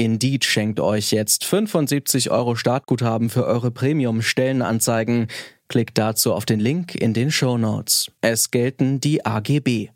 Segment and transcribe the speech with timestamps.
[0.00, 5.26] Indeed schenkt euch jetzt 75 Euro Startguthaben für eure Premium-Stellenanzeigen.
[5.68, 8.10] Klickt dazu auf den Link in den Show Notes.
[8.22, 9.90] Es gelten die AGB.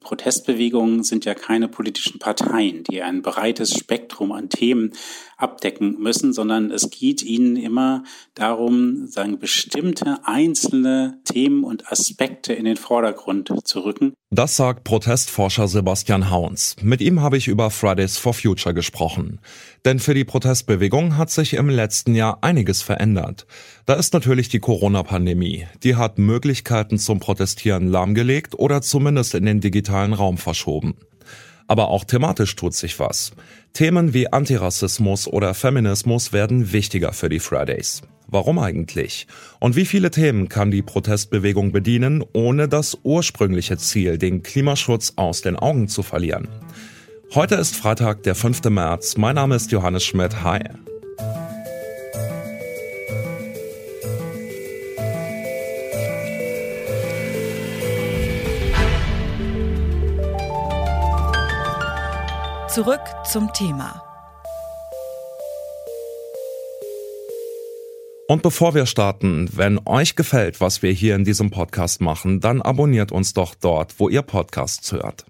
[0.00, 4.92] Protestbewegungen sind ja keine politischen Parteien, die ein breites Spektrum an Themen
[5.36, 8.02] abdecken müssen, sondern es geht ihnen immer
[8.34, 14.14] darum, sagen, bestimmte einzelne Themen und Aspekte in den Vordergrund zu rücken.
[14.32, 16.76] Das sagt Protestforscher Sebastian Hauns.
[16.80, 19.40] Mit ihm habe ich über Fridays for Future gesprochen.
[19.84, 23.48] Denn für die Protestbewegung hat sich im letzten Jahr einiges verändert.
[23.86, 25.66] Da ist natürlich die Corona-Pandemie.
[25.82, 30.94] Die hat Möglichkeiten zum Protestieren lahmgelegt oder zumindest in den digitalen Raum verschoben.
[31.70, 33.30] Aber auch thematisch tut sich was.
[33.74, 38.02] Themen wie Antirassismus oder Feminismus werden wichtiger für die Fridays.
[38.26, 39.28] Warum eigentlich?
[39.60, 45.42] Und wie viele Themen kann die Protestbewegung bedienen, ohne das ursprüngliche Ziel, den Klimaschutz aus
[45.42, 46.48] den Augen zu verlieren?
[47.36, 48.64] Heute ist Freitag, der 5.
[48.64, 49.16] März.
[49.16, 50.42] Mein Name ist Johannes Schmidt.
[50.42, 50.58] Hi.
[62.74, 64.00] Zurück zum Thema.
[68.28, 72.62] Und bevor wir starten, wenn euch gefällt, was wir hier in diesem Podcast machen, dann
[72.62, 75.26] abonniert uns doch dort, wo ihr Podcasts hört.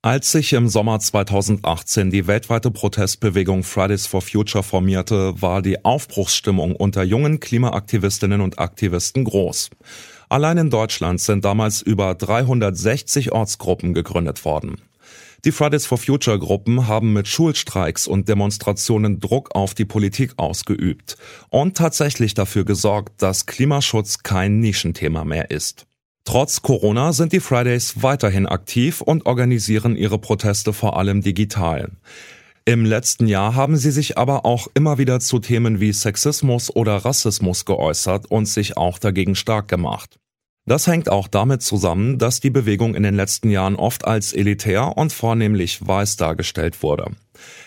[0.00, 6.76] Als sich im Sommer 2018 die weltweite Protestbewegung Fridays for Future formierte, war die Aufbruchsstimmung
[6.76, 9.68] unter jungen Klimaaktivistinnen und Aktivisten groß.
[10.30, 14.78] Allein in Deutschland sind damals über 360 Ortsgruppen gegründet worden.
[15.44, 21.18] Die Fridays for Future Gruppen haben mit Schulstreiks und Demonstrationen Druck auf die Politik ausgeübt
[21.50, 25.86] und tatsächlich dafür gesorgt, dass Klimaschutz kein Nischenthema mehr ist.
[26.24, 31.90] Trotz Corona sind die Fridays weiterhin aktiv und organisieren ihre Proteste vor allem digital.
[32.64, 36.96] Im letzten Jahr haben sie sich aber auch immer wieder zu Themen wie Sexismus oder
[36.96, 40.18] Rassismus geäußert und sich auch dagegen stark gemacht.
[40.66, 44.96] Das hängt auch damit zusammen, dass die Bewegung in den letzten Jahren oft als elitär
[44.96, 47.10] und vornehmlich weiß dargestellt wurde.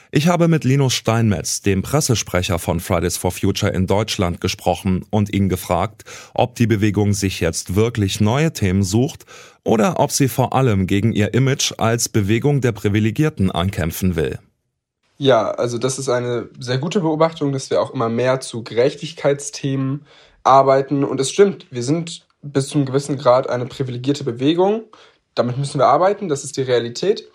[0.09, 5.31] Ich habe mit Linus Steinmetz, dem Pressesprecher von Fridays for Future in Deutschland, gesprochen und
[5.31, 9.25] ihn gefragt, ob die Bewegung sich jetzt wirklich neue Themen sucht
[9.63, 14.39] oder ob sie vor allem gegen ihr Image als Bewegung der Privilegierten ankämpfen will.
[15.19, 20.05] Ja, also das ist eine sehr gute Beobachtung, dass wir auch immer mehr zu Gerechtigkeitsthemen
[20.43, 21.03] arbeiten.
[21.03, 24.85] Und es stimmt, wir sind bis zu einem gewissen Grad eine privilegierte Bewegung.
[25.35, 27.29] Damit müssen wir arbeiten, das ist die Realität.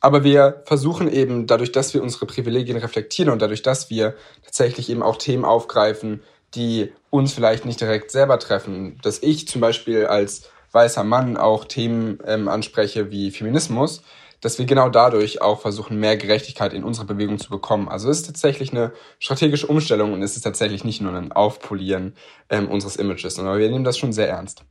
[0.00, 4.90] Aber wir versuchen eben, dadurch, dass wir unsere Privilegien reflektieren und dadurch, dass wir tatsächlich
[4.90, 6.22] eben auch Themen aufgreifen,
[6.54, 11.64] die uns vielleicht nicht direkt selber treffen, dass ich zum Beispiel als weißer Mann auch
[11.66, 14.02] Themen ähm, anspreche wie Feminismus,
[14.42, 17.88] dass wir genau dadurch auch versuchen, mehr Gerechtigkeit in unsere Bewegung zu bekommen.
[17.88, 22.14] Also es ist tatsächlich eine strategische Umstellung und es ist tatsächlich nicht nur ein Aufpolieren
[22.50, 24.64] ähm, unseres Images, sondern wir nehmen das schon sehr ernst.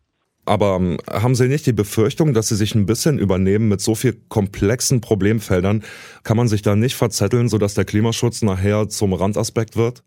[0.45, 3.95] Aber ähm, haben Sie nicht die Befürchtung, dass Sie sich ein bisschen übernehmen mit so
[3.95, 5.83] viel komplexen Problemfeldern?
[6.23, 10.03] Kann man sich da nicht verzetteln, sodass der Klimaschutz nachher zum Randaspekt wird?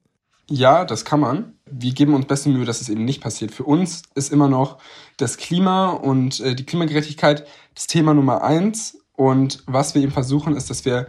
[0.51, 1.55] Ja, das kann man.
[1.71, 3.53] Wir geben uns beste Mühe, dass es eben nicht passiert.
[3.53, 4.79] Für uns ist immer noch
[5.17, 10.57] das Klima und äh, die Klimagerechtigkeit das Thema Nummer eins und was wir eben versuchen,
[10.57, 11.07] ist, dass wir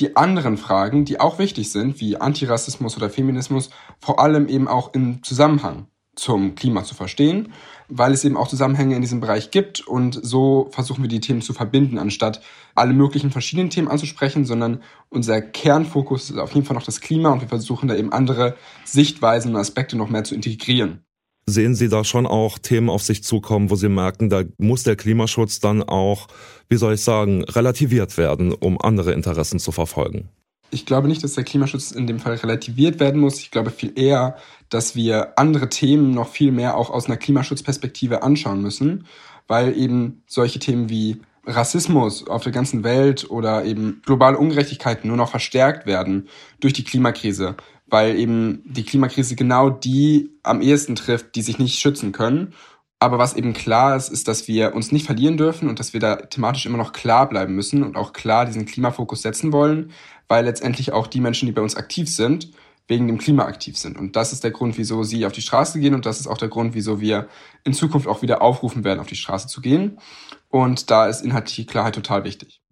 [0.00, 3.70] die anderen Fragen, die auch wichtig sind, wie Antirassismus oder Feminismus,
[4.00, 7.52] vor allem eben auch im Zusammenhang zum Klima zu verstehen,
[7.88, 11.40] weil es eben auch Zusammenhänge in diesem Bereich gibt und so versuchen wir die Themen
[11.40, 12.42] zu verbinden, anstatt
[12.74, 17.30] alle möglichen verschiedenen Themen anzusprechen, sondern unser Kernfokus ist auf jeden Fall noch das Klima
[17.30, 21.04] und wir versuchen da eben andere Sichtweisen und Aspekte noch mehr zu integrieren.
[21.46, 24.94] Sehen Sie da schon auch Themen auf sich zukommen, wo Sie merken, da muss der
[24.94, 26.28] Klimaschutz dann auch,
[26.68, 30.28] wie soll ich sagen, relativiert werden, um andere Interessen zu verfolgen?
[30.70, 33.40] Ich glaube nicht, dass der Klimaschutz in dem Fall relativiert werden muss.
[33.40, 34.36] Ich glaube viel eher,
[34.70, 39.06] dass wir andere Themen noch viel mehr auch aus einer Klimaschutzperspektive anschauen müssen,
[39.48, 45.16] weil eben solche Themen wie Rassismus auf der ganzen Welt oder eben globale Ungerechtigkeiten nur
[45.16, 46.28] noch verstärkt werden
[46.60, 47.56] durch die Klimakrise
[47.92, 52.54] weil eben die Klimakrise genau die am ehesten trifft, die sich nicht schützen können.
[52.98, 56.00] Aber was eben klar ist, ist, dass wir uns nicht verlieren dürfen und dass wir
[56.00, 59.92] da thematisch immer noch klar bleiben müssen und auch klar diesen Klimafokus setzen wollen,
[60.26, 62.52] weil letztendlich auch die Menschen, die bei uns aktiv sind,
[62.88, 63.98] wegen dem Klima aktiv sind.
[63.98, 66.38] Und das ist der Grund, wieso sie auf die Straße gehen und das ist auch
[66.38, 67.28] der Grund, wieso wir
[67.62, 69.98] in Zukunft auch wieder aufrufen werden, auf die Straße zu gehen.
[70.48, 72.62] Und da ist inhaltliche Klarheit total wichtig.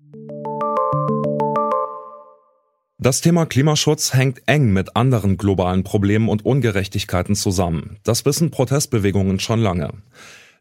[3.03, 7.97] Das Thema Klimaschutz hängt eng mit anderen globalen Problemen und Ungerechtigkeiten zusammen.
[8.05, 9.95] Das wissen Protestbewegungen schon lange.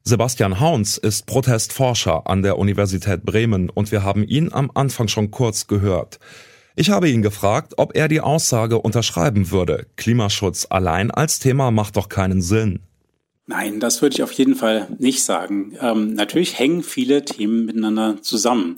[0.06, 5.32] Sebastian Hauns ist Protestforscher an der Universität Bremen und wir haben ihn am Anfang schon
[5.32, 6.20] kurz gehört.
[6.78, 9.88] Ich habe ihn gefragt, ob er die Aussage unterschreiben würde.
[9.98, 12.80] Klimaschutz allein als Thema macht doch keinen Sinn.
[13.48, 15.76] Nein, das würde ich auf jeden Fall nicht sagen.
[15.82, 18.78] Ähm, natürlich hängen viele Themen miteinander zusammen.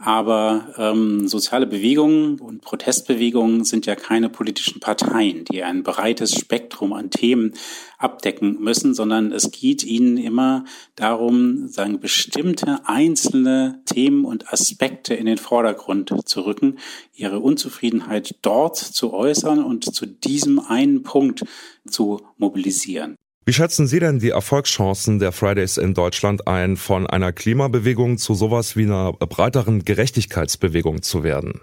[0.00, 6.92] Aber ähm, soziale Bewegungen und Protestbewegungen sind ja keine politischen Parteien, die ein breites Spektrum
[6.92, 7.54] an Themen
[7.98, 10.64] abdecken müssen, sondern es geht ihnen immer
[10.94, 16.78] darum, sagen, bestimmte einzelne Themen und Aspekte in den Vordergrund zu rücken,
[17.14, 21.44] ihre Unzufriedenheit dort zu äußern und zu diesem einen Punkt
[21.88, 23.16] zu mobilisieren.
[23.48, 28.34] Wie schätzen Sie denn die Erfolgschancen der Fridays in Deutschland ein, von einer Klimabewegung zu
[28.34, 31.62] sowas wie einer breiteren Gerechtigkeitsbewegung zu werden?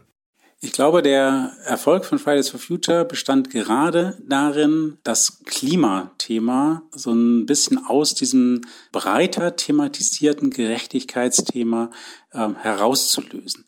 [0.61, 7.45] Ich glaube, der Erfolg von Fridays for Future bestand gerade darin, das Klimathema so ein
[7.45, 8.61] bisschen aus diesem
[8.91, 11.91] breiter thematisierten Gerechtigkeitsthema
[12.33, 13.63] ähm, herauszulösen.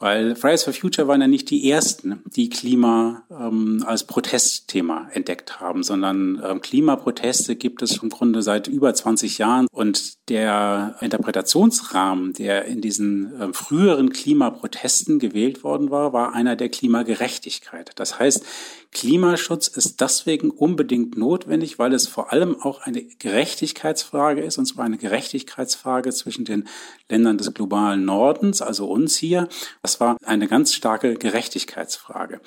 [0.00, 5.60] Weil Fridays for Future waren ja nicht die ersten, die Klima ähm, als Protestthema entdeckt
[5.60, 9.66] haben, sondern ähm, Klimaproteste gibt es im Grunde seit über 20 Jahren.
[9.70, 16.70] Und der Interpretationsrahmen, der in diesen äh, früheren Klimaprotesten gewählt worden war, war einer der
[16.70, 17.90] Klimagerechtigkeit.
[17.96, 18.46] Das heißt,
[18.92, 24.84] Klimaschutz ist deswegen unbedingt notwendig, weil es vor allem auch eine Gerechtigkeitsfrage ist, und zwar
[24.84, 26.66] eine Gerechtigkeitsfrage zwischen den
[27.08, 29.48] Ländern des globalen Nordens, also uns hier.
[29.90, 32.40] Das war eine ganz starke Gerechtigkeitsfrage.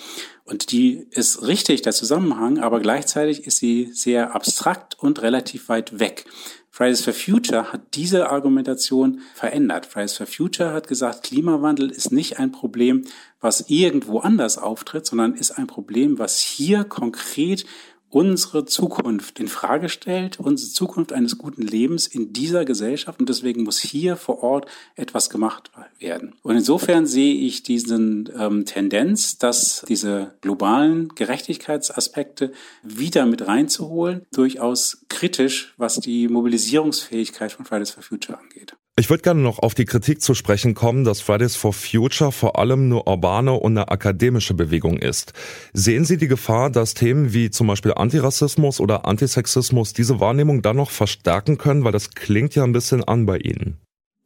[0.46, 6.00] Und die ist richtig, der Zusammenhang, aber gleichzeitig ist sie sehr abstrakt und relativ weit
[6.00, 6.24] weg.
[6.70, 9.86] Fridays for Future hat diese Argumentation verändert.
[9.86, 13.04] Fridays for Future hat gesagt, Klimawandel ist nicht ein Problem,
[13.42, 17.66] was irgendwo anders auftritt, sondern ist ein Problem, was hier konkret
[18.14, 23.64] unsere Zukunft in Frage stellt, unsere Zukunft eines guten Lebens in dieser Gesellschaft und deswegen
[23.64, 26.36] muss hier vor Ort etwas gemacht werden.
[26.44, 32.52] Und insofern sehe ich diesen ähm, Tendenz, dass diese globalen Gerechtigkeitsaspekte
[32.84, 38.76] wieder mit reinzuholen, durchaus kritisch, was die Mobilisierungsfähigkeit von Fridays for Future angeht.
[38.96, 42.60] Ich würde gerne noch auf die Kritik zu sprechen kommen, dass Fridays for Future vor
[42.60, 45.34] allem nur urbane und eine akademische Bewegung ist.
[45.74, 50.76] Sehen Sie die Gefahr, dass Themen wie zum Beispiel Antirassismus oder Antisexismus diese Wahrnehmung dann
[50.76, 51.84] noch verstärken können?
[51.84, 53.80] Weil das klingt ja ein bisschen an bei Ihnen.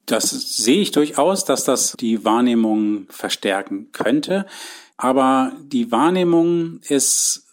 [0.06, 4.46] Das sehe ich durchaus, dass das die Wahrnehmung verstärken könnte.
[4.98, 7.46] Aber die Wahrnehmung ist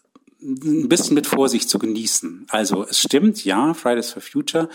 [0.45, 2.47] ein bisschen mit Vorsicht zu genießen.
[2.49, 4.69] Also es stimmt, ja, Fridays for Future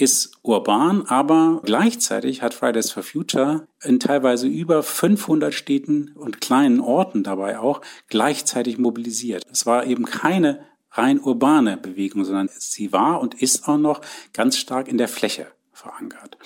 [0.00, 6.80] ist urban, aber gleichzeitig hat Fridays for Future in teilweise über 500 Städten und kleinen
[6.80, 9.44] Orten dabei auch gleichzeitig mobilisiert.
[9.50, 10.60] Es war eben keine
[10.92, 14.00] rein urbane Bewegung, sondern sie war und ist auch noch
[14.32, 16.36] ganz stark in der Fläche verankert.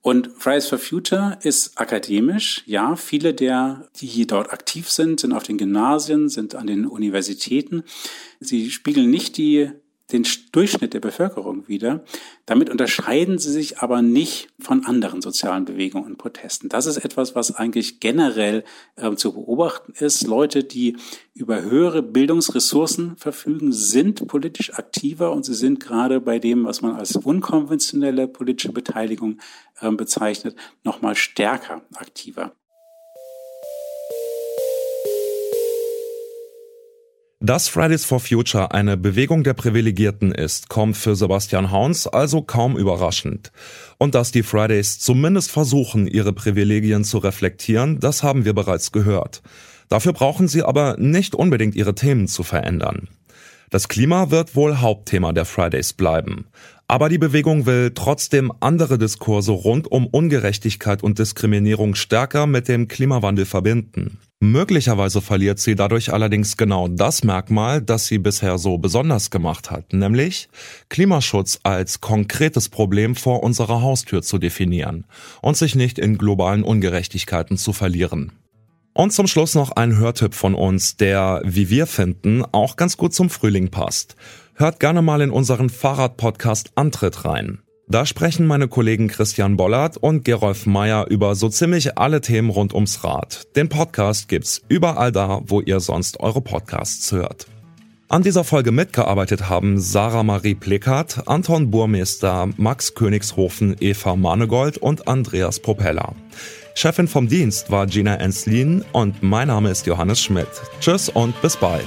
[0.00, 2.62] Und Fridays for Future ist akademisch.
[2.66, 7.84] Ja, viele der, die dort aktiv sind, sind auf den Gymnasien, sind an den Universitäten.
[8.38, 9.70] Sie spiegeln nicht die
[10.12, 12.04] den Durchschnitt der Bevölkerung wieder.
[12.44, 16.68] Damit unterscheiden sie sich aber nicht von anderen sozialen Bewegungen und Protesten.
[16.68, 18.64] Das ist etwas, was eigentlich generell
[18.96, 20.26] äh, zu beobachten ist.
[20.26, 20.96] Leute, die
[21.32, 26.94] über höhere Bildungsressourcen verfügen, sind politisch aktiver und sie sind gerade bei dem, was man
[26.94, 29.38] als unkonventionelle politische Beteiligung
[29.80, 32.52] äh, bezeichnet, nochmal stärker aktiver.
[37.44, 42.74] Dass Fridays for Future eine Bewegung der Privilegierten ist, kommt für Sebastian Hauns also kaum
[42.74, 43.52] überraschend.
[43.98, 49.42] Und dass die Fridays zumindest versuchen, ihre Privilegien zu reflektieren, das haben wir bereits gehört.
[49.90, 53.08] Dafür brauchen sie aber nicht unbedingt ihre Themen zu verändern.
[53.68, 56.46] Das Klima wird wohl Hauptthema der Fridays bleiben.
[56.86, 62.88] Aber die Bewegung will trotzdem andere Diskurse rund um Ungerechtigkeit und Diskriminierung stärker mit dem
[62.88, 64.18] Klimawandel verbinden.
[64.40, 69.94] Möglicherweise verliert sie dadurch allerdings genau das Merkmal, das sie bisher so besonders gemacht hat,
[69.94, 70.50] nämlich
[70.90, 75.06] Klimaschutz als konkretes Problem vor unserer Haustür zu definieren
[75.40, 78.32] und sich nicht in globalen Ungerechtigkeiten zu verlieren.
[78.92, 83.12] Und zum Schluss noch ein Hörtipp von uns, der, wie wir finden, auch ganz gut
[83.14, 84.14] zum Frühling passt.
[84.56, 87.58] Hört gerne mal in unseren Fahrradpodcast Antritt rein.
[87.88, 92.72] Da sprechen meine Kollegen Christian Bollert und Gerolf Meyer über so ziemlich alle Themen rund
[92.72, 93.48] ums Rad.
[93.56, 97.48] Den Podcast gibt's überall da, wo ihr sonst eure Podcasts hört.
[98.08, 105.08] An dieser Folge mitgearbeitet haben Sarah Marie Plekat, Anton Burmeister, Max Königshofen, Eva Manegold und
[105.08, 106.14] Andreas Propeller.
[106.76, 110.48] Chefin vom Dienst war Gina Enslin und mein Name ist Johannes Schmidt.
[110.80, 111.86] Tschüss und bis bald.